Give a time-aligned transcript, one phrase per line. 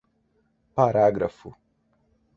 [0.73, 1.53] Parágrafo